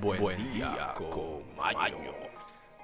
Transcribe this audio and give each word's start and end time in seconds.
Buen, 0.00 0.52
día, 0.54 0.94
Maño. 1.58 2.14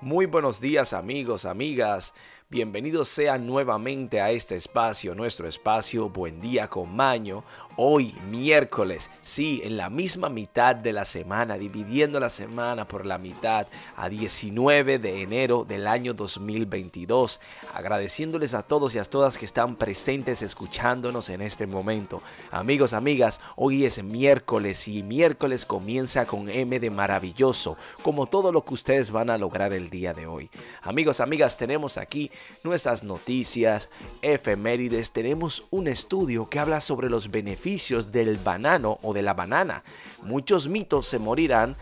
Muy 0.02 0.26
buenos 0.26 0.60
días 0.60 0.92
amigos, 0.92 1.46
amigas. 1.46 2.12
Bienvenidos 2.48 3.08
sean 3.08 3.44
nuevamente 3.44 4.20
a 4.20 4.30
este 4.30 4.54
espacio, 4.54 5.16
nuestro 5.16 5.48
espacio 5.48 6.10
Buen 6.10 6.40
día 6.40 6.68
con 6.68 6.94
Maño. 6.94 7.42
Hoy, 7.78 8.14
miércoles, 8.30 9.10
sí, 9.20 9.60
en 9.64 9.76
la 9.76 9.90
misma 9.90 10.30
mitad 10.30 10.74
de 10.76 10.94
la 10.94 11.04
semana, 11.04 11.58
dividiendo 11.58 12.20
la 12.20 12.30
semana 12.30 12.86
por 12.86 13.04
la 13.04 13.18
mitad, 13.18 13.66
a 13.96 14.08
19 14.08 14.98
de 14.98 15.22
enero 15.22 15.66
del 15.68 15.86
año 15.86 16.14
2022. 16.14 17.40
Agradeciéndoles 17.74 18.54
a 18.54 18.62
todos 18.62 18.94
y 18.94 18.98
a 18.98 19.04
todas 19.04 19.36
que 19.36 19.44
están 19.44 19.76
presentes 19.76 20.40
escuchándonos 20.40 21.28
en 21.28 21.42
este 21.42 21.66
momento. 21.66 22.22
Amigos, 22.52 22.94
amigas, 22.94 23.40
hoy 23.56 23.84
es 23.84 24.02
miércoles 24.02 24.86
y 24.88 25.02
miércoles 25.02 25.66
comienza 25.66 26.26
con 26.26 26.48
M 26.48 26.78
de 26.80 26.90
maravilloso, 26.90 27.76
como 28.02 28.26
todo 28.26 28.52
lo 28.52 28.64
que 28.64 28.72
ustedes 28.72 29.10
van 29.10 29.30
a 29.30 29.36
lograr 29.36 29.74
el 29.74 29.90
día 29.90 30.14
de 30.14 30.26
hoy. 30.26 30.48
Amigos, 30.80 31.20
amigas, 31.20 31.58
tenemos 31.58 31.98
aquí 31.98 32.30
nuestras 32.62 33.02
noticias, 33.02 33.88
efemérides, 34.22 35.12
tenemos 35.12 35.64
un 35.70 35.88
estudio 35.88 36.48
que 36.48 36.58
habla 36.58 36.80
sobre 36.80 37.08
los 37.08 37.30
beneficios 37.30 38.12
del 38.12 38.38
banano 38.38 38.98
o 39.02 39.14
de 39.14 39.22
la 39.22 39.34
banana. 39.34 39.84
Muchos 40.22 40.68
mitos 40.68 41.06
se 41.06 41.18
morirán 41.18 41.76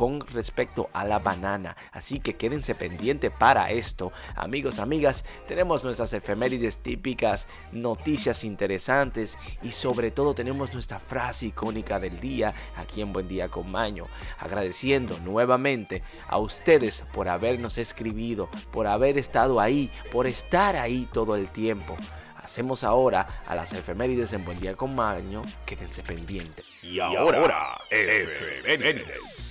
con 0.00 0.18
respecto 0.32 0.88
a 0.94 1.04
la 1.04 1.18
banana. 1.18 1.76
Así 1.92 2.20
que 2.20 2.34
quédense 2.34 2.74
pendiente 2.74 3.30
para 3.30 3.70
esto. 3.70 4.12
Amigos, 4.34 4.78
amigas, 4.78 5.26
tenemos 5.46 5.84
nuestras 5.84 6.14
efemérides 6.14 6.78
típicas, 6.78 7.46
noticias 7.70 8.42
interesantes 8.42 9.36
y 9.62 9.72
sobre 9.72 10.10
todo 10.10 10.32
tenemos 10.32 10.72
nuestra 10.72 11.00
frase 11.00 11.48
icónica 11.48 12.00
del 12.00 12.18
día 12.18 12.54
aquí 12.78 13.02
en 13.02 13.12
Buen 13.12 13.28
Día 13.28 13.50
con 13.50 13.70
Maño. 13.70 14.06
Agradeciendo 14.38 15.18
nuevamente 15.18 16.02
a 16.28 16.38
ustedes 16.38 17.04
por 17.12 17.28
habernos 17.28 17.76
escribido, 17.76 18.48
por 18.72 18.86
haber 18.86 19.18
estado 19.18 19.60
ahí, 19.60 19.90
por 20.10 20.26
estar 20.26 20.76
ahí 20.76 21.10
todo 21.12 21.36
el 21.36 21.50
tiempo. 21.50 21.94
Hacemos 22.42 22.84
ahora 22.84 23.42
a 23.46 23.54
las 23.54 23.74
efemérides 23.74 24.32
en 24.32 24.46
Buen 24.46 24.58
Día 24.58 24.74
con 24.74 24.94
Maño. 24.94 25.44
Quédense 25.66 26.02
pendientes. 26.02 26.64
Y 26.82 27.00
ahora, 27.00 27.78
efemérides. 27.90 29.49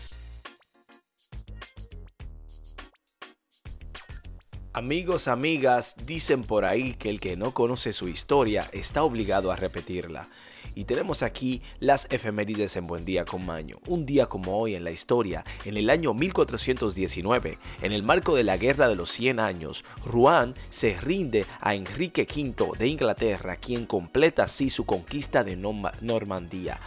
Amigos, 4.72 5.28
amigas, 5.28 5.96
dicen 6.06 6.44
por 6.44 6.64
ahí 6.64 6.94
que 6.94 7.10
el 7.10 7.20
que 7.20 7.36
no 7.36 7.56
conoce 7.56 7.92
su 7.92 8.08
historia 8.08 8.70
está 8.72 9.02
obligado 9.02 9.52
a 9.52 9.56
repetirla. 9.56 10.28
Y 10.76 10.84
tenemos 10.84 11.24
aquí 11.24 11.64
las 11.80 12.06
efemérides 12.12 12.76
en 12.76 12.86
Buen 12.86 13.04
Día 13.04 13.26
con 13.26 13.44
Maño. 13.44 13.80
Un 13.88 14.06
día 14.06 14.28
como 14.28 14.60
hoy 14.60 14.76
en 14.76 14.84
la 14.84 14.92
historia, 14.92 15.44
en 15.66 15.76
el 15.76 15.90
año 15.90 16.14
1419, 16.14 17.58
en 17.82 17.92
el 17.92 18.04
marco 18.04 18.36
de 18.36 18.44
la 18.44 18.58
Guerra 18.58 18.88
de 18.88 18.96
los 18.96 19.12
100 19.12 19.40
años, 19.40 19.84
Rouen 20.06 20.54
se 20.70 20.96
rinde 21.00 21.48
a 21.62 21.74
Enrique 21.74 22.28
V 22.32 22.78
de 22.78 22.88
Inglaterra, 22.88 23.56
quien 23.56 23.88
completa 23.88 24.44
así 24.44 24.70
su 24.70 24.86
conquista 24.86 25.44
de 25.44 25.56
Normandía. 25.56 26.80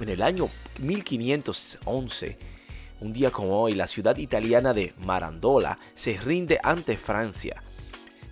En 0.00 0.08
el 0.08 0.22
año 0.22 0.50
1511, 0.80 2.51
un 3.02 3.12
día 3.12 3.30
como 3.30 3.60
hoy, 3.60 3.74
la 3.74 3.88
ciudad 3.88 4.16
italiana 4.16 4.72
de 4.72 4.94
Marandola 4.98 5.76
se 5.94 6.16
rinde 6.18 6.60
ante 6.62 6.96
Francia. 6.96 7.60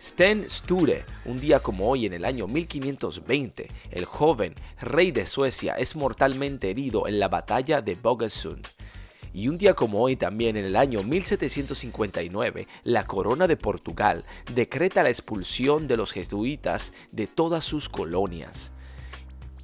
Sten 0.00 0.48
Sture, 0.48 1.04
un 1.24 1.40
día 1.40 1.58
como 1.58 1.90
hoy 1.90 2.06
en 2.06 2.12
el 2.12 2.24
año 2.24 2.46
1520, 2.46 3.68
el 3.90 4.04
joven 4.04 4.54
rey 4.80 5.10
de 5.10 5.26
Suecia 5.26 5.74
es 5.74 5.96
mortalmente 5.96 6.70
herido 6.70 7.08
en 7.08 7.18
la 7.18 7.26
batalla 7.26 7.82
de 7.82 7.96
Bogesund. 7.96 8.66
Y 9.34 9.48
un 9.48 9.58
día 9.58 9.74
como 9.74 10.00
hoy 10.00 10.14
también 10.14 10.56
en 10.56 10.64
el 10.64 10.76
año 10.76 11.02
1759, 11.02 12.68
la 12.84 13.06
corona 13.06 13.48
de 13.48 13.56
Portugal 13.56 14.24
decreta 14.54 15.02
la 15.02 15.10
expulsión 15.10 15.88
de 15.88 15.96
los 15.96 16.12
jesuitas 16.12 16.92
de 17.10 17.26
todas 17.26 17.64
sus 17.64 17.88
colonias. 17.88 18.70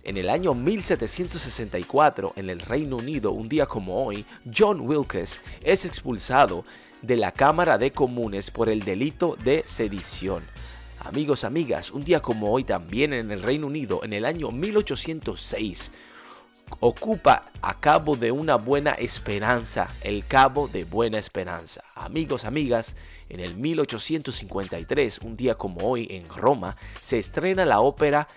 En 0.07 0.17
el 0.17 0.31
año 0.31 0.55
1764, 0.55 2.35
en 2.37 2.49
el 2.49 2.61
Reino 2.61 2.99
Unido, 2.99 3.33
un 3.33 3.49
día 3.49 3.67
como 3.67 4.05
hoy, 4.05 4.25
John 4.57 4.83
Wilkes 4.83 5.41
es 5.65 5.85
expulsado 5.85 6.65
de 7.03 7.17
la 7.17 7.33
Cámara 7.33 7.77
de 7.77 7.91
Comunes 7.91 8.53
por 8.53 8.69
el 8.69 8.85
delito 8.85 9.37
de 9.43 9.65
sedición. 9.67 10.45
Amigos, 11.01 11.43
amigas, 11.43 11.91
un 11.91 12.05
día 12.05 12.21
como 12.23 12.53
hoy 12.53 12.63
también 12.63 13.15
en 13.15 13.33
el 13.33 13.43
Reino 13.43 13.67
Unido, 13.67 14.05
en 14.05 14.13
el 14.13 14.27
año 14.27 14.53
1806, 14.53 15.91
ocupa 16.79 17.51
a 17.61 17.81
cabo 17.81 18.15
de 18.15 18.31
una 18.31 18.55
buena 18.55 18.93
esperanza, 18.93 19.93
el 20.03 20.25
cabo 20.25 20.69
de 20.69 20.85
buena 20.85 21.19
esperanza. 21.19 21.83
Amigos, 21.97 22.45
amigas, 22.45 22.95
en 23.29 23.41
el 23.41 23.57
1853, 23.57 25.19
un 25.23 25.37
día 25.37 25.57
como 25.57 25.81
hoy 25.81 26.07
en 26.13 26.29
Roma, 26.29 26.77
se 27.03 27.19
estrena 27.19 27.65
la 27.65 27.81
ópera 27.81 28.29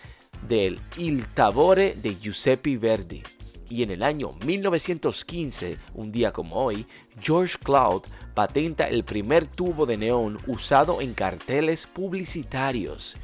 del 0.50 0.82
Il 0.98 1.28
Tavore 1.28 1.96
de 1.96 2.18
Giuseppe 2.20 2.78
Verdi. 2.78 3.22
Y 3.70 3.84
en 3.84 3.92
el 3.92 4.02
año 4.02 4.32
1915, 4.46 5.78
un 5.94 6.12
día 6.12 6.32
como 6.32 6.56
hoy, 6.56 6.88
George 7.22 7.56
Cloud 7.64 8.02
patenta 8.34 8.88
el 8.88 9.04
primer 9.04 9.46
tubo 9.46 9.86
de 9.86 9.98
neón 9.98 10.40
usado 10.48 11.02
en 11.02 11.14
carteles 11.14 11.86
publicitarios. 11.86 13.16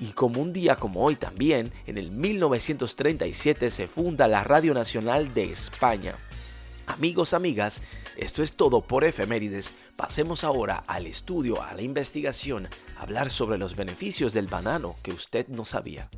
Y 0.00 0.08
como 0.08 0.42
un 0.42 0.52
día 0.52 0.74
como 0.74 1.04
hoy 1.04 1.14
también, 1.14 1.72
en 1.86 1.98
el 1.98 2.10
1937 2.10 3.70
se 3.70 3.86
funda 3.86 4.26
la 4.26 4.42
Radio 4.42 4.74
Nacional 4.74 5.32
de 5.32 5.44
España. 5.44 6.16
Amigos, 6.88 7.32
amigas, 7.32 7.80
esto 8.16 8.42
es 8.42 8.54
todo 8.54 8.80
por 8.80 9.04
efemérides. 9.04 9.74
Pasemos 9.94 10.42
ahora 10.42 10.82
al 10.88 11.06
estudio, 11.06 11.62
a 11.62 11.74
la 11.74 11.82
investigación, 11.82 12.68
a 12.96 13.02
hablar 13.02 13.30
sobre 13.30 13.56
los 13.56 13.76
beneficios 13.76 14.32
del 14.32 14.48
banano 14.48 14.96
que 15.02 15.12
usted 15.12 15.46
no 15.46 15.64
sabía. 15.64 16.10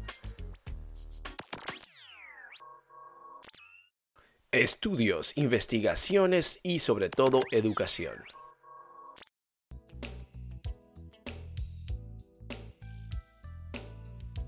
Estudios, 4.51 5.35
investigaciones 5.37 6.59
y 6.63 6.79
sobre 6.79 7.11
todo 7.11 7.41
educación. 7.53 8.15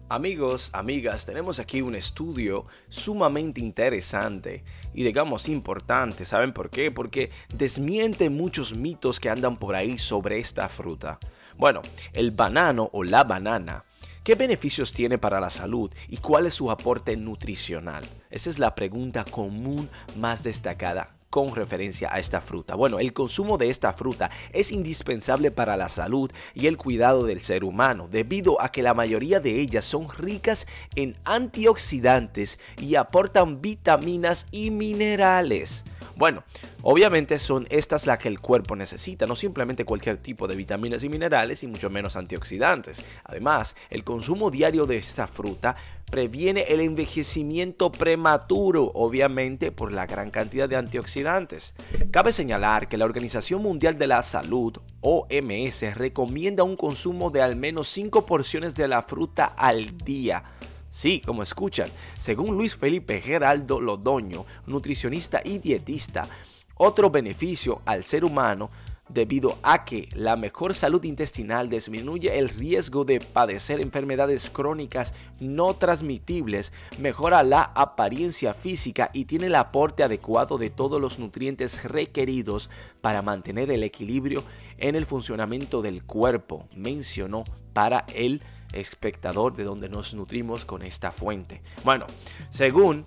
Amigos, 0.08 0.70
amigas, 0.72 1.26
tenemos 1.26 1.58
aquí 1.58 1.82
un 1.82 1.94
estudio 1.94 2.64
sumamente 2.88 3.60
interesante 3.60 4.64
y 4.94 5.02
digamos 5.04 5.50
importante. 5.50 6.24
¿Saben 6.24 6.54
por 6.54 6.70
qué? 6.70 6.90
Porque 6.90 7.30
desmiente 7.52 8.30
muchos 8.30 8.74
mitos 8.74 9.20
que 9.20 9.28
andan 9.28 9.58
por 9.58 9.74
ahí 9.74 9.98
sobre 9.98 10.38
esta 10.38 10.70
fruta. 10.70 11.18
Bueno, 11.58 11.82
el 12.14 12.30
banano 12.30 12.88
o 12.94 13.04
la 13.04 13.24
banana 13.24 13.84
¿Qué 14.22 14.34
beneficios 14.34 14.92
tiene 14.92 15.16
para 15.16 15.40
la 15.40 15.48
salud 15.48 15.90
y 16.06 16.18
cuál 16.18 16.44
es 16.44 16.52
su 16.52 16.70
aporte 16.70 17.16
nutricional? 17.16 18.04
Esa 18.28 18.50
es 18.50 18.58
la 18.58 18.74
pregunta 18.74 19.24
común 19.24 19.88
más 20.14 20.42
destacada 20.42 21.08
con 21.30 21.54
referencia 21.54 22.12
a 22.12 22.18
esta 22.18 22.42
fruta. 22.42 22.74
Bueno, 22.74 22.98
el 22.98 23.14
consumo 23.14 23.56
de 23.56 23.70
esta 23.70 23.94
fruta 23.94 24.30
es 24.52 24.72
indispensable 24.72 25.50
para 25.50 25.78
la 25.78 25.88
salud 25.88 26.30
y 26.52 26.66
el 26.66 26.76
cuidado 26.76 27.24
del 27.24 27.40
ser 27.40 27.64
humano, 27.64 28.08
debido 28.12 28.60
a 28.60 28.70
que 28.70 28.82
la 28.82 28.92
mayoría 28.92 29.40
de 29.40 29.58
ellas 29.58 29.86
son 29.86 30.10
ricas 30.10 30.66
en 30.96 31.16
antioxidantes 31.24 32.58
y 32.76 32.96
aportan 32.96 33.62
vitaminas 33.62 34.46
y 34.50 34.70
minerales. 34.70 35.84
Bueno, 36.20 36.44
obviamente 36.82 37.38
son 37.38 37.66
estas 37.70 38.04
las 38.04 38.18
que 38.18 38.28
el 38.28 38.40
cuerpo 38.40 38.76
necesita, 38.76 39.24
no 39.26 39.34
simplemente 39.34 39.86
cualquier 39.86 40.18
tipo 40.18 40.46
de 40.46 40.54
vitaminas 40.54 41.02
y 41.02 41.08
minerales 41.08 41.62
y 41.62 41.66
mucho 41.66 41.88
menos 41.88 42.14
antioxidantes. 42.14 43.00
Además, 43.24 43.74
el 43.88 44.04
consumo 44.04 44.50
diario 44.50 44.84
de 44.84 44.98
esta 44.98 45.26
fruta 45.26 45.76
previene 46.10 46.66
el 46.68 46.80
envejecimiento 46.80 47.90
prematuro, 47.90 48.92
obviamente 48.92 49.72
por 49.72 49.92
la 49.92 50.04
gran 50.04 50.30
cantidad 50.30 50.68
de 50.68 50.76
antioxidantes. 50.76 51.72
Cabe 52.10 52.34
señalar 52.34 52.86
que 52.86 52.98
la 52.98 53.06
Organización 53.06 53.62
Mundial 53.62 53.96
de 53.96 54.06
la 54.06 54.22
Salud, 54.22 54.76
OMS, 55.00 55.94
recomienda 55.94 56.64
un 56.64 56.76
consumo 56.76 57.30
de 57.30 57.40
al 57.40 57.56
menos 57.56 57.88
5 57.88 58.26
porciones 58.26 58.74
de 58.74 58.88
la 58.88 59.04
fruta 59.04 59.46
al 59.56 59.96
día 59.96 60.44
Sí, 60.90 61.22
como 61.24 61.42
escuchan, 61.42 61.88
según 62.18 62.56
Luis 62.56 62.74
Felipe 62.74 63.20
Geraldo 63.20 63.80
Lodoño, 63.80 64.44
nutricionista 64.66 65.40
y 65.44 65.58
dietista, 65.58 66.28
otro 66.76 67.10
beneficio 67.10 67.80
al 67.86 68.04
ser 68.04 68.24
humano 68.24 68.70
debido 69.08 69.58
a 69.62 69.84
que 69.84 70.08
la 70.14 70.36
mejor 70.36 70.74
salud 70.74 71.02
intestinal 71.04 71.68
disminuye 71.68 72.38
el 72.38 72.48
riesgo 72.48 73.04
de 73.04 73.20
padecer 73.20 73.80
enfermedades 73.80 74.50
crónicas 74.50 75.14
no 75.40 75.74
transmitibles, 75.74 76.72
mejora 76.98 77.42
la 77.42 77.62
apariencia 77.74 78.54
física 78.54 79.10
y 79.12 79.24
tiene 79.24 79.46
el 79.46 79.56
aporte 79.56 80.02
adecuado 80.02 80.58
de 80.58 80.70
todos 80.70 81.00
los 81.00 81.18
nutrientes 81.18 81.84
requeridos 81.84 82.70
para 83.00 83.22
mantener 83.22 83.70
el 83.70 83.82
equilibrio 83.82 84.44
en 84.78 84.94
el 84.94 85.06
funcionamiento 85.06 85.82
del 85.82 86.04
cuerpo, 86.04 86.66
mencionó 86.74 87.44
para 87.72 88.04
el 88.14 88.42
espectador 88.72 89.56
de 89.56 89.64
donde 89.64 89.88
nos 89.88 90.14
nutrimos 90.14 90.64
con 90.64 90.82
esta 90.82 91.12
fuente. 91.12 91.62
Bueno, 91.84 92.06
según 92.50 93.06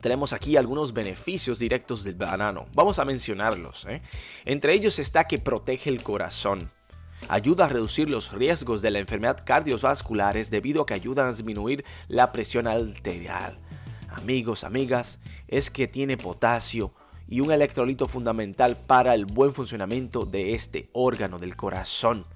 tenemos 0.00 0.32
aquí 0.32 0.56
algunos 0.56 0.92
beneficios 0.92 1.58
directos 1.58 2.04
del 2.04 2.14
banano. 2.14 2.66
Vamos 2.74 2.98
a 2.98 3.04
mencionarlos. 3.04 3.86
¿eh? 3.88 4.02
Entre 4.44 4.72
ellos 4.72 4.98
está 4.98 5.26
que 5.26 5.38
protege 5.38 5.90
el 5.90 6.02
corazón. 6.02 6.70
Ayuda 7.28 7.64
a 7.64 7.68
reducir 7.68 8.08
los 8.08 8.30
riesgos 8.32 8.82
de 8.82 8.90
la 8.90 9.00
enfermedad 9.00 9.42
cardiovasculares 9.44 10.50
debido 10.50 10.82
a 10.82 10.86
que 10.86 10.94
ayudan 10.94 11.26
a 11.26 11.32
disminuir 11.32 11.84
la 12.08 12.30
presión 12.30 12.68
arterial. 12.68 13.58
Amigos, 14.10 14.64
amigas, 14.64 15.18
es 15.48 15.70
que 15.70 15.88
tiene 15.88 16.16
potasio 16.16 16.94
y 17.28 17.40
un 17.40 17.50
electrolito 17.50 18.06
fundamental 18.06 18.76
para 18.76 19.14
el 19.14 19.26
buen 19.26 19.52
funcionamiento 19.52 20.24
de 20.24 20.54
este 20.54 20.88
órgano 20.92 21.38
del 21.38 21.56
corazón. 21.56 22.26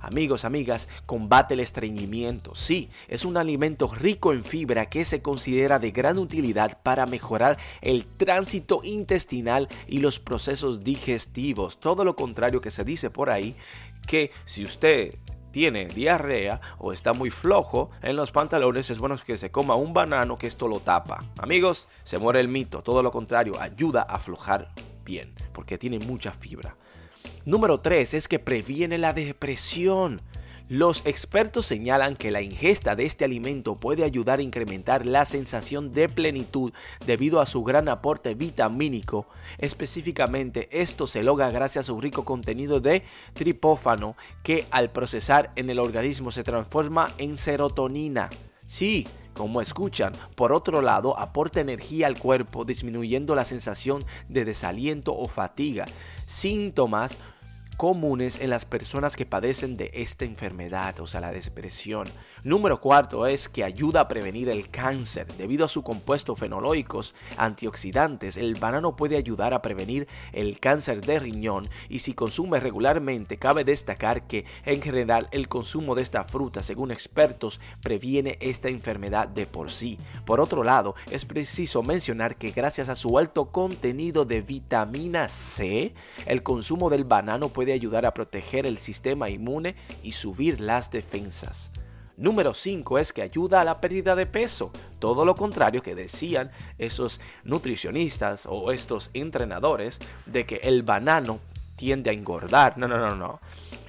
Amigos, 0.00 0.44
amigas, 0.44 0.88
combate 1.06 1.54
el 1.54 1.60
estreñimiento. 1.60 2.54
Sí, 2.54 2.88
es 3.08 3.24
un 3.24 3.36
alimento 3.36 3.90
rico 3.94 4.32
en 4.32 4.44
fibra 4.44 4.86
que 4.86 5.04
se 5.04 5.22
considera 5.22 5.78
de 5.78 5.90
gran 5.90 6.18
utilidad 6.18 6.78
para 6.82 7.06
mejorar 7.06 7.58
el 7.80 8.06
tránsito 8.06 8.80
intestinal 8.84 9.68
y 9.86 9.98
los 9.98 10.18
procesos 10.18 10.84
digestivos. 10.84 11.80
Todo 11.80 12.04
lo 12.04 12.16
contrario 12.16 12.60
que 12.60 12.70
se 12.70 12.84
dice 12.84 13.10
por 13.10 13.30
ahí, 13.30 13.56
que 14.06 14.30
si 14.44 14.64
usted 14.64 15.14
tiene 15.50 15.86
diarrea 15.86 16.60
o 16.78 16.92
está 16.92 17.12
muy 17.12 17.30
flojo 17.30 17.90
en 18.02 18.16
los 18.16 18.30
pantalones, 18.30 18.90
es 18.90 18.98
bueno 18.98 19.16
que 19.24 19.36
se 19.36 19.50
coma 19.50 19.74
un 19.74 19.92
banano 19.92 20.38
que 20.38 20.46
esto 20.46 20.68
lo 20.68 20.80
tapa. 20.80 21.24
Amigos, 21.38 21.88
se 22.04 22.18
muere 22.18 22.40
el 22.40 22.48
mito. 22.48 22.82
Todo 22.82 23.02
lo 23.02 23.10
contrario, 23.10 23.60
ayuda 23.60 24.06
a 24.08 24.16
aflojar 24.16 24.70
bien, 25.04 25.34
porque 25.52 25.78
tiene 25.78 25.98
mucha 25.98 26.32
fibra. 26.32 26.76
Número 27.44 27.80
3 27.80 28.14
es 28.14 28.28
que 28.28 28.38
previene 28.38 28.98
la 28.98 29.12
depresión. 29.12 30.22
Los 30.68 31.00
expertos 31.06 31.64
señalan 31.64 32.14
que 32.14 32.30
la 32.30 32.42
ingesta 32.42 32.94
de 32.94 33.06
este 33.06 33.24
alimento 33.24 33.76
puede 33.76 34.04
ayudar 34.04 34.38
a 34.38 34.42
incrementar 34.42 35.06
la 35.06 35.24
sensación 35.24 35.92
de 35.92 36.10
plenitud 36.10 36.74
debido 37.06 37.40
a 37.40 37.46
su 37.46 37.64
gran 37.64 37.88
aporte 37.88 38.34
vitamínico. 38.34 39.26
Específicamente, 39.56 40.68
esto 40.70 41.06
se 41.06 41.22
logra 41.22 41.50
gracias 41.50 41.86
a 41.86 41.86
su 41.86 41.98
rico 42.02 42.26
contenido 42.26 42.80
de 42.80 43.02
tripófano 43.32 44.14
que 44.42 44.66
al 44.70 44.90
procesar 44.90 45.52
en 45.56 45.70
el 45.70 45.78
organismo 45.78 46.32
se 46.32 46.44
transforma 46.44 47.14
en 47.16 47.38
serotonina. 47.38 48.28
Sí, 48.66 49.06
como 49.38 49.62
escuchan, 49.62 50.12
por 50.34 50.52
otro 50.52 50.82
lado, 50.82 51.18
aporta 51.18 51.60
energía 51.60 52.08
al 52.08 52.18
cuerpo 52.18 52.64
disminuyendo 52.64 53.34
la 53.36 53.44
sensación 53.44 54.04
de 54.28 54.44
desaliento 54.44 55.16
o 55.16 55.28
fatiga, 55.28 55.86
síntomas 56.26 57.18
comunes 57.78 58.40
en 58.40 58.50
las 58.50 58.64
personas 58.64 59.14
que 59.14 59.24
padecen 59.24 59.76
de 59.76 59.92
esta 59.94 60.24
enfermedad, 60.24 60.98
o 60.98 61.06
sea, 61.06 61.20
la 61.20 61.30
depresión. 61.30 62.08
Número 62.42 62.80
cuarto 62.80 63.24
es 63.24 63.48
que 63.48 63.62
ayuda 63.62 64.00
a 64.00 64.08
prevenir 64.08 64.48
el 64.48 64.68
cáncer. 64.68 65.28
Debido 65.38 65.64
a 65.64 65.68
su 65.68 65.84
compuesto 65.84 66.34
fenológicos 66.34 67.14
antioxidantes, 67.36 68.36
el 68.36 68.56
banano 68.56 68.96
puede 68.96 69.16
ayudar 69.16 69.54
a 69.54 69.62
prevenir 69.62 70.08
el 70.32 70.58
cáncer 70.58 71.06
de 71.06 71.20
riñón 71.20 71.68
y 71.88 72.00
si 72.00 72.14
consume 72.14 72.58
regularmente, 72.58 73.38
cabe 73.38 73.62
destacar 73.62 74.26
que 74.26 74.44
en 74.66 74.82
general 74.82 75.28
el 75.30 75.46
consumo 75.46 75.94
de 75.94 76.02
esta 76.02 76.24
fruta, 76.24 76.64
según 76.64 76.90
expertos, 76.90 77.60
previene 77.80 78.38
esta 78.40 78.68
enfermedad 78.68 79.28
de 79.28 79.46
por 79.46 79.70
sí. 79.70 79.98
Por 80.24 80.40
otro 80.40 80.64
lado, 80.64 80.96
es 81.12 81.24
preciso 81.24 81.84
mencionar 81.84 82.34
que 82.34 82.50
gracias 82.50 82.88
a 82.88 82.96
su 82.96 83.18
alto 83.18 83.52
contenido 83.52 84.24
de 84.24 84.42
vitamina 84.42 85.28
C, 85.28 85.94
el 86.26 86.42
consumo 86.42 86.90
del 86.90 87.04
banano 87.04 87.50
puede 87.50 87.67
ayudar 87.72 88.06
a 88.06 88.14
proteger 88.14 88.66
el 88.66 88.78
sistema 88.78 89.28
inmune 89.30 89.76
y 90.02 90.12
subir 90.12 90.60
las 90.60 90.90
defensas. 90.90 91.70
Número 92.16 92.52
5 92.52 92.98
es 92.98 93.12
que 93.12 93.22
ayuda 93.22 93.60
a 93.60 93.64
la 93.64 93.80
pérdida 93.80 94.16
de 94.16 94.26
peso. 94.26 94.72
Todo 94.98 95.24
lo 95.24 95.36
contrario 95.36 95.82
que 95.82 95.94
decían 95.94 96.50
esos 96.76 97.20
nutricionistas 97.44 98.44
o 98.46 98.72
estos 98.72 99.10
entrenadores 99.14 100.00
de 100.26 100.44
que 100.44 100.56
el 100.64 100.82
banano 100.82 101.38
tiende 101.76 102.10
a 102.10 102.12
engordar. 102.12 102.76
No, 102.76 102.88
no, 102.88 102.98
no, 102.98 103.14
no. 103.14 103.40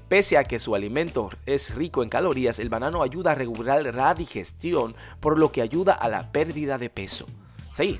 Pese 0.07 0.37
a 0.37 0.43
que 0.43 0.59
su 0.59 0.75
alimento 0.75 1.31
es 1.47 1.73
rico 1.73 2.03
en 2.03 2.09
calorías, 2.09 2.59
el 2.59 2.69
banano 2.69 3.01
ayuda 3.01 3.31
a 3.31 3.35
regular 3.35 3.83
la 3.93 4.13
digestión, 4.13 4.95
por 5.19 5.39
lo 5.39 5.51
que 5.51 5.61
ayuda 5.61 5.93
a 5.93 6.07
la 6.07 6.31
pérdida 6.31 6.77
de 6.77 6.89
peso. 6.89 7.25
Sí, 7.73 7.99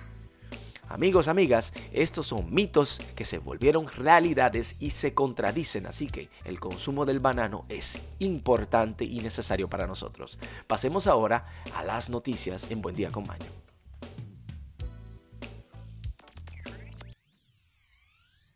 Amigos, 0.90 1.28
amigas, 1.28 1.72
estos 1.94 2.26
son 2.28 2.52
mitos 2.52 3.00
que 3.16 3.24
se 3.24 3.38
volvieron 3.38 3.88
realidades 3.88 4.76
y 4.80 4.90
se 4.90 5.14
contradicen, 5.14 5.86
así 5.86 6.08
que 6.08 6.30
el 6.46 6.60
consumo 6.60 7.06
del 7.06 7.20
banano 7.20 7.66
es 7.70 8.00
importante 8.18 9.06
y 9.06 9.20
necesario 9.20 9.70
para 9.70 9.86
nosotros. 9.86 10.40
Pasemos 10.66 11.06
ahora 11.06 11.46
a 11.76 11.84
las 11.84 12.10
noticias 12.10 12.66
en 12.72 12.82
Buen 12.82 12.96
Día 12.96 13.12
con 13.12 13.28
Maño. 13.28 13.46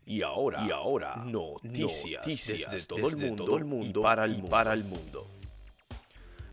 Y 0.06 0.22
ahora, 0.22 0.66
y 0.66 0.70
ahora 0.72 1.16
noticias, 1.24 2.26
desde, 2.26 2.86
todo, 2.86 3.08
el 3.08 3.64
mundo, 3.64 4.02
para 4.02 4.24
el 4.24 4.42
Para 4.42 4.72
el 4.74 4.84
mundo. 4.84 5.26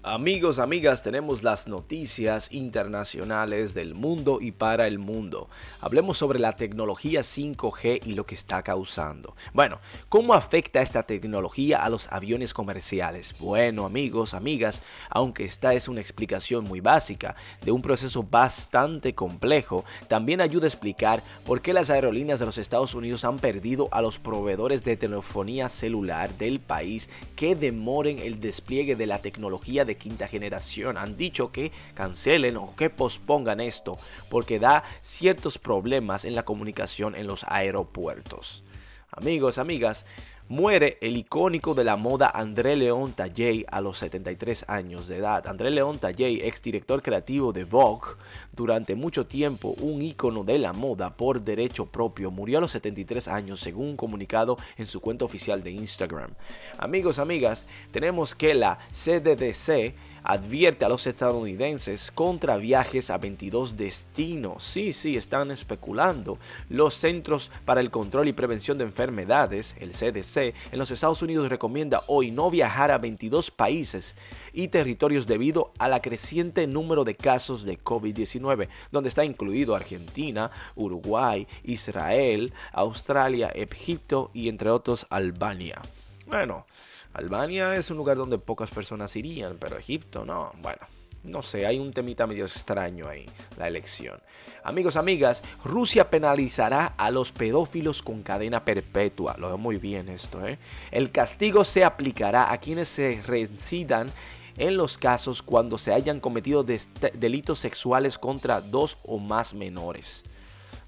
Amigos, 0.03 0.57
amigas, 0.57 1.03
tenemos 1.03 1.43
las 1.43 1.67
noticias 1.67 2.51
internacionales 2.51 3.75
del 3.75 3.93
mundo 3.93 4.39
y 4.41 4.51
para 4.51 4.87
el 4.87 4.97
mundo. 4.97 5.47
Hablemos 5.79 6.17
sobre 6.17 6.39
la 6.39 6.55
tecnología 6.55 7.21
5G 7.21 8.07
y 8.07 8.13
lo 8.13 8.25
que 8.25 8.33
está 8.33 8.63
causando. 8.63 9.35
Bueno, 9.53 9.77
¿cómo 10.09 10.33
afecta 10.33 10.81
esta 10.81 11.03
tecnología 11.03 11.83
a 11.83 11.89
los 11.89 12.11
aviones 12.11 12.51
comerciales? 12.51 13.35
Bueno, 13.37 13.85
amigos, 13.85 14.33
amigas, 14.33 14.81
aunque 15.11 15.45
esta 15.45 15.75
es 15.75 15.87
una 15.87 16.01
explicación 16.01 16.63
muy 16.63 16.79
básica 16.79 17.35
de 17.63 17.71
un 17.71 17.83
proceso 17.83 18.23
bastante 18.23 19.13
complejo, 19.13 19.85
también 20.07 20.41
ayuda 20.41 20.65
a 20.65 20.69
explicar 20.69 21.21
por 21.45 21.61
qué 21.61 21.73
las 21.73 21.91
aerolíneas 21.91 22.39
de 22.39 22.47
los 22.47 22.57
Estados 22.57 22.95
Unidos 22.95 23.23
han 23.23 23.37
perdido 23.37 23.87
a 23.91 24.01
los 24.01 24.17
proveedores 24.17 24.83
de 24.83 24.97
telefonía 24.97 25.69
celular 25.69 26.35
del 26.39 26.59
país 26.59 27.07
que 27.35 27.55
demoren 27.55 28.17
el 28.17 28.39
despliegue 28.39 28.95
de 28.95 29.05
la 29.05 29.19
tecnología 29.19 29.85
de 29.85 29.90
quinta 29.97 30.27
generación 30.27 30.97
han 30.97 31.17
dicho 31.17 31.51
que 31.51 31.71
cancelen 31.93 32.57
o 32.57 32.75
que 32.75 32.89
pospongan 32.89 33.59
esto 33.59 33.97
porque 34.29 34.59
da 34.59 34.83
ciertos 35.01 35.57
problemas 35.57 36.25
en 36.25 36.35
la 36.35 36.43
comunicación 36.43 37.15
en 37.15 37.27
los 37.27 37.43
aeropuertos. 37.47 38.63
Amigos, 39.11 39.57
amigas, 39.57 40.05
muere 40.51 40.97
el 40.99 41.15
icónico 41.15 41.73
de 41.73 41.85
la 41.85 41.95
moda 41.95 42.29
André 42.29 42.75
León 42.75 43.13
Talley 43.13 43.65
a 43.71 43.79
los 43.79 43.99
73 43.99 44.65
años 44.67 45.07
de 45.07 45.15
edad. 45.15 45.47
André 45.47 45.71
León 45.71 45.97
Talley, 45.97 46.41
ex 46.41 46.61
director 46.61 47.01
creativo 47.01 47.53
de 47.53 47.63
Vogue, 47.63 48.17
durante 48.51 48.95
mucho 48.95 49.25
tiempo 49.25 49.69
un 49.79 50.01
ícono 50.01 50.43
de 50.43 50.59
la 50.59 50.73
moda 50.73 51.15
por 51.15 51.41
derecho 51.41 51.85
propio, 51.85 52.31
murió 52.31 52.57
a 52.57 52.61
los 52.61 52.71
73 52.71 53.29
años 53.29 53.61
según 53.61 53.91
un 53.91 53.95
comunicado 53.95 54.57
en 54.75 54.87
su 54.87 54.99
cuenta 54.99 55.23
oficial 55.23 55.63
de 55.63 55.71
Instagram. 55.71 56.31
Amigos, 56.77 57.17
amigas, 57.17 57.65
tenemos 57.91 58.35
que 58.35 58.53
la 58.53 58.77
CDDC 58.91 59.95
advierte 60.23 60.85
a 60.85 60.89
los 60.89 61.07
estadounidenses 61.07 62.11
contra 62.11 62.57
viajes 62.57 63.09
a 63.09 63.17
22 63.17 63.77
destinos. 63.77 64.63
Sí, 64.63 64.93
sí, 64.93 65.17
están 65.17 65.51
especulando. 65.51 66.37
Los 66.69 66.95
Centros 66.95 67.51
para 67.65 67.81
el 67.81 67.91
Control 67.91 68.27
y 68.27 68.33
Prevención 68.33 68.77
de 68.77 68.85
Enfermedades, 68.85 69.75
el 69.79 69.91
CDC, 69.91 70.53
en 70.71 70.79
los 70.79 70.91
Estados 70.91 71.21
Unidos 71.21 71.49
recomienda 71.49 72.03
hoy 72.07 72.31
no 72.31 72.49
viajar 72.49 72.91
a 72.91 72.97
22 72.97 73.51
países 73.51 74.15
y 74.53 74.67
territorios 74.67 75.27
debido 75.27 75.71
a 75.79 75.87
la 75.87 76.01
creciente 76.01 76.67
número 76.67 77.03
de 77.03 77.15
casos 77.15 77.63
de 77.63 77.79
COVID-19, 77.79 78.67
donde 78.91 79.09
está 79.09 79.25
incluido 79.25 79.75
Argentina, 79.75 80.51
Uruguay, 80.75 81.47
Israel, 81.63 82.53
Australia, 82.73 83.49
Egipto 83.49 84.31
y 84.33 84.49
entre 84.49 84.69
otros 84.69 85.07
Albania. 85.09 85.81
Bueno, 86.27 86.65
Albania 87.13 87.75
es 87.75 87.89
un 87.91 87.97
lugar 87.97 88.17
donde 88.17 88.37
pocas 88.37 88.69
personas 88.69 89.15
irían, 89.15 89.57
pero 89.59 89.77
Egipto 89.77 90.25
no. 90.25 90.51
Bueno, 90.61 90.79
no 91.23 91.43
sé, 91.43 91.65
hay 91.65 91.77
un 91.77 91.93
temita 91.93 92.25
medio 92.25 92.45
extraño 92.45 93.07
ahí, 93.07 93.25
la 93.57 93.67
elección. 93.67 94.19
Amigos, 94.63 94.95
amigas, 94.95 95.43
Rusia 95.63 96.09
penalizará 96.09 96.93
a 96.97 97.11
los 97.11 97.31
pedófilos 97.31 98.01
con 98.01 98.23
cadena 98.23 98.65
perpetua. 98.65 99.35
Lo 99.37 99.47
veo 99.47 99.57
muy 99.57 99.77
bien 99.77 100.09
esto, 100.09 100.45
¿eh? 100.47 100.57
El 100.89 101.11
castigo 101.11 101.63
se 101.63 101.83
aplicará 101.83 102.51
a 102.51 102.57
quienes 102.59 102.87
se 102.87 103.21
reincidan 103.25 104.11
en 104.57 104.77
los 104.77 104.97
casos 104.97 105.41
cuando 105.43 105.77
se 105.77 105.93
hayan 105.93 106.19
cometido 106.19 106.63
delitos 106.63 107.59
sexuales 107.59 108.17
contra 108.17 108.61
dos 108.61 108.97
o 109.03 109.19
más 109.19 109.53
menores. 109.53 110.23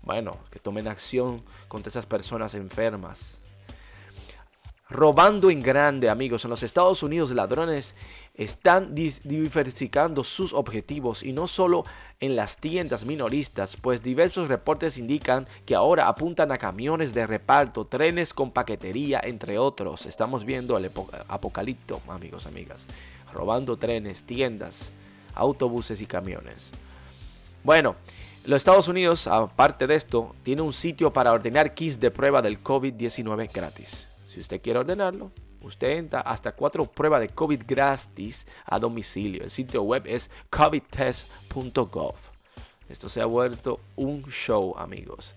Bueno, 0.02 0.38
que 0.52 0.60
tomen 0.60 0.88
acción 0.88 1.44
contra 1.68 1.90
esas 1.90 2.06
personas 2.06 2.56
enfermas, 2.56 3.42
robando 4.94 5.50
en 5.50 5.62
grande, 5.62 6.10
amigos. 6.10 6.46
En 6.46 6.52
los 6.52 6.64
Estados 6.64 7.04
Unidos, 7.04 7.32
ladrones 7.32 7.96
están 8.36 8.96
diversificando 8.96 10.24
sus 10.24 10.54
objetivos 10.54 11.24
y 11.24 11.34
no 11.34 11.48
solo 11.48 11.84
en 12.20 12.36
las 12.36 12.58
tiendas 12.58 13.04
minoristas, 13.04 13.76
pues 13.76 14.02
diversos 14.02 14.48
reportes 14.48 14.98
indican 14.98 15.48
que 15.66 15.76
ahora 15.76 16.08
apuntan 16.08 16.52
a 16.52 16.58
camiones 16.58 17.14
de 17.14 17.28
reparto, 17.28 17.86
trenes 17.86 18.34
con 18.34 18.52
paquetería, 18.52 19.20
entre 19.24 19.58
otros. 19.58 20.06
Estamos 20.06 20.46
viendo 20.46 20.78
el 20.78 20.90
apocalipto, 21.28 22.00
amigos, 22.08 22.46
amigas, 22.46 22.88
robando 23.34 23.78
trenes, 23.78 24.24
tiendas, 24.24 24.92
autobuses 25.34 26.00
y 26.02 26.06
camiones. 26.06 26.72
Bueno, 27.64 27.96
Los 28.46 28.58
Estados 28.58 28.88
Unidos, 28.88 29.26
aparte 29.28 29.88
de 29.88 29.96
esto, 29.96 30.36
tiene 30.44 30.62
un 30.62 30.74
sitio 30.74 31.12
para 31.12 31.32
ordenar 31.32 31.74
kits 31.74 32.00
de 32.00 32.12
prueba 32.12 32.42
del 32.42 32.62
COVID-19 32.62 33.50
gratis. 33.52 34.13
Si 34.34 34.40
usted 34.40 34.62
quiere 34.62 34.80
ordenarlo, 34.80 35.32
usted 35.62 35.92
entra 35.92 36.22
hasta 36.22 36.54
cuatro 36.54 36.86
pruebas 36.88 37.22
de 37.22 37.30
COVID 37.30 37.62
gratis 37.68 38.48
a 38.66 38.80
domicilio. 38.80 39.44
El 39.44 39.52
sitio 39.52 39.84
web 39.84 40.08
es 40.08 40.32
covidtest.gov. 40.50 42.16
Esto 42.90 43.10
se 43.10 43.22
ha 43.22 43.28
vuelto 43.28 43.80
un 43.96 44.24
show, 44.24 44.74
amigos. 44.76 45.36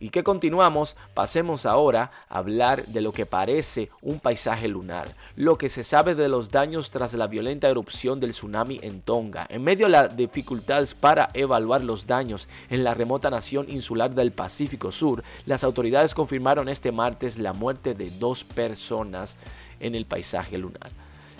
Y 0.00 0.10
que 0.10 0.22
continuamos, 0.22 0.96
pasemos 1.12 1.66
ahora 1.66 2.10
a 2.28 2.38
hablar 2.38 2.86
de 2.86 3.00
lo 3.00 3.10
que 3.10 3.26
parece 3.26 3.90
un 4.00 4.20
paisaje 4.20 4.68
lunar, 4.68 5.12
lo 5.34 5.58
que 5.58 5.68
se 5.68 5.82
sabe 5.82 6.14
de 6.14 6.28
los 6.28 6.52
daños 6.52 6.90
tras 6.90 7.14
la 7.14 7.26
violenta 7.26 7.68
erupción 7.68 8.20
del 8.20 8.30
tsunami 8.30 8.78
en 8.82 9.00
Tonga. 9.00 9.46
En 9.48 9.64
medio 9.64 9.86
de 9.86 9.92
las 9.92 10.16
dificultades 10.16 10.94
para 10.94 11.30
evaluar 11.34 11.82
los 11.82 12.06
daños 12.06 12.48
en 12.70 12.84
la 12.84 12.94
remota 12.94 13.28
nación 13.28 13.66
insular 13.68 14.14
del 14.14 14.30
Pacífico 14.30 14.92
Sur, 14.92 15.24
las 15.46 15.64
autoridades 15.64 16.14
confirmaron 16.14 16.68
este 16.68 16.92
martes 16.92 17.36
la 17.36 17.52
muerte 17.52 17.94
de 17.94 18.10
dos 18.10 18.44
personas 18.44 19.36
en 19.80 19.96
el 19.96 20.06
paisaje 20.06 20.58
lunar. 20.58 20.90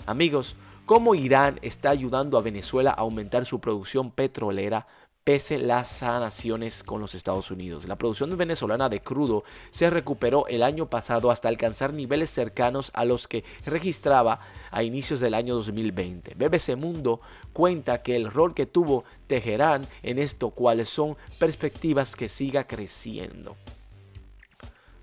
Amigos, 0.05 0.57
¿cómo 0.85 1.15
Irán 1.15 1.59
está 1.61 1.91
ayudando 1.91 2.37
a 2.37 2.41
Venezuela 2.41 2.91
a 2.91 3.01
aumentar 3.01 3.45
su 3.45 3.59
producción 3.59 4.11
petrolera? 4.11 4.85
Pese 5.29 5.59
las 5.59 5.87
sanaciones 5.87 6.81
con 6.81 6.99
los 6.99 7.13
Estados 7.13 7.51
Unidos. 7.51 7.85
La 7.85 7.99
producción 7.99 8.35
venezolana 8.35 8.89
de 8.89 8.99
crudo 8.99 9.43
se 9.69 9.91
recuperó 9.91 10.47
el 10.47 10.63
año 10.63 10.89
pasado 10.89 11.29
hasta 11.29 11.47
alcanzar 11.47 11.93
niveles 11.93 12.31
cercanos 12.31 12.89
a 12.95 13.05
los 13.05 13.27
que 13.27 13.43
registraba 13.63 14.39
a 14.71 14.81
inicios 14.81 15.19
del 15.19 15.35
año 15.35 15.53
2020. 15.53 16.33
BBC 16.33 16.75
Mundo 16.75 17.19
cuenta 17.53 18.01
que 18.01 18.15
el 18.15 18.31
rol 18.31 18.55
que 18.55 18.65
tuvo 18.65 19.03
Teherán 19.27 19.85
en 20.01 20.17
esto, 20.17 20.49
cuáles 20.49 20.89
son 20.89 21.15
perspectivas 21.37 22.15
que 22.15 22.27
siga 22.27 22.63
creciendo. 22.63 23.55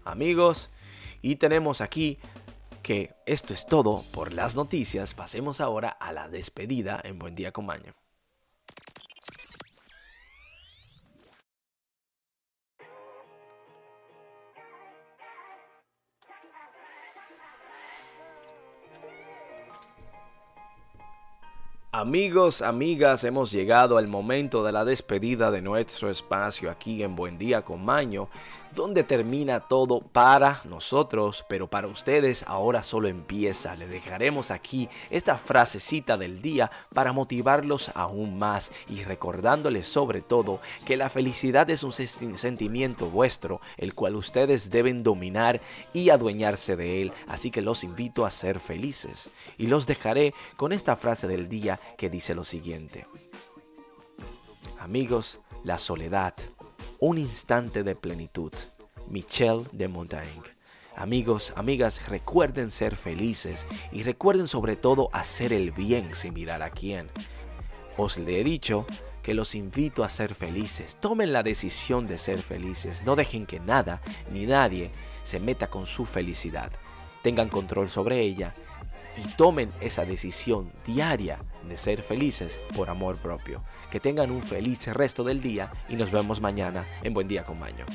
Amigos, 0.04 0.70
y 1.22 1.36
tenemos 1.36 1.80
aquí 1.80 2.18
que 2.82 3.14
esto 3.26 3.54
es 3.54 3.64
todo 3.64 4.02
por 4.10 4.32
las 4.32 4.56
noticias. 4.56 5.14
Pasemos 5.14 5.60
ahora 5.60 5.88
a 5.88 6.10
la 6.10 6.28
despedida 6.28 7.00
en 7.04 7.20
Buen 7.20 7.36
Día 7.36 7.52
con. 7.52 8.05
Amigos, 21.98 22.60
amigas, 22.60 23.24
hemos 23.24 23.50
llegado 23.50 23.96
al 23.96 24.06
momento 24.06 24.62
de 24.62 24.70
la 24.70 24.84
despedida 24.84 25.50
de 25.50 25.62
nuestro 25.62 26.10
espacio 26.10 26.70
aquí 26.70 27.02
en 27.02 27.16
Buen 27.16 27.38
Día 27.38 27.62
con 27.62 27.82
Maño 27.82 28.28
donde 28.74 29.04
termina 29.04 29.60
todo 29.60 30.00
para 30.00 30.60
nosotros, 30.64 31.44
pero 31.48 31.68
para 31.68 31.86
ustedes 31.86 32.44
ahora 32.46 32.82
solo 32.82 33.08
empieza. 33.08 33.76
Le 33.76 33.86
dejaremos 33.86 34.50
aquí 34.50 34.88
esta 35.10 35.38
frasecita 35.38 36.16
del 36.16 36.42
día 36.42 36.70
para 36.94 37.12
motivarlos 37.12 37.90
aún 37.94 38.38
más 38.38 38.72
y 38.88 39.04
recordándoles 39.04 39.86
sobre 39.86 40.22
todo 40.22 40.60
que 40.84 40.96
la 40.96 41.08
felicidad 41.08 41.68
es 41.70 41.82
un 41.82 41.92
sentimiento 41.92 43.10
vuestro, 43.10 43.60
el 43.76 43.94
cual 43.94 44.16
ustedes 44.16 44.70
deben 44.70 45.02
dominar 45.02 45.60
y 45.92 46.10
adueñarse 46.10 46.76
de 46.76 47.02
él, 47.02 47.12
así 47.26 47.50
que 47.50 47.62
los 47.62 47.84
invito 47.84 48.26
a 48.26 48.30
ser 48.30 48.60
felices. 48.60 49.30
Y 49.58 49.66
los 49.66 49.86
dejaré 49.86 50.34
con 50.56 50.72
esta 50.72 50.96
frase 50.96 51.28
del 51.28 51.48
día 51.48 51.80
que 51.96 52.10
dice 52.10 52.34
lo 52.34 52.44
siguiente. 52.44 53.06
Amigos, 54.78 55.40
la 55.64 55.78
soledad 55.78 56.34
un 56.98 57.18
instante 57.18 57.82
de 57.82 57.94
plenitud. 57.94 58.52
Michel 59.08 59.68
de 59.72 59.88
Montaigne. 59.88 60.42
Amigos, 60.96 61.52
amigas, 61.56 62.08
recuerden 62.08 62.70
ser 62.70 62.96
felices 62.96 63.66
y 63.92 64.02
recuerden 64.02 64.48
sobre 64.48 64.76
todo 64.76 65.10
hacer 65.12 65.52
el 65.52 65.70
bien 65.72 66.14
sin 66.14 66.34
mirar 66.34 66.62
a 66.62 66.70
quién. 66.70 67.08
Os 67.98 68.16
le 68.16 68.40
he 68.40 68.44
dicho 68.44 68.86
que 69.22 69.34
los 69.34 69.54
invito 69.54 70.04
a 70.04 70.08
ser 70.08 70.34
felices. 70.34 70.96
Tomen 71.00 71.32
la 71.32 71.42
decisión 71.42 72.06
de 72.06 72.18
ser 72.18 72.42
felices. 72.42 73.02
No 73.04 73.14
dejen 73.14 73.46
que 73.46 73.60
nada 73.60 74.00
ni 74.32 74.46
nadie 74.46 74.90
se 75.22 75.38
meta 75.38 75.68
con 75.68 75.86
su 75.86 76.06
felicidad. 76.06 76.72
Tengan 77.22 77.48
control 77.48 77.88
sobre 77.88 78.22
ella 78.22 78.54
y 79.16 79.22
tomen 79.36 79.70
esa 79.80 80.04
decisión 80.04 80.72
diaria 80.84 81.38
de 81.68 81.76
ser 81.76 82.02
felices 82.02 82.60
por 82.74 82.90
amor 82.90 83.16
propio. 83.16 83.62
Que 83.90 84.00
tengan 84.00 84.30
un 84.30 84.42
feliz 84.42 84.86
resto 84.88 85.24
del 85.24 85.42
día 85.42 85.72
y 85.88 85.96
nos 85.96 86.10
vemos 86.10 86.40
mañana 86.40 86.86
en 87.02 87.14
Buen 87.14 87.28
Día 87.28 87.44
con 87.44 87.60
Baño. 87.60 87.86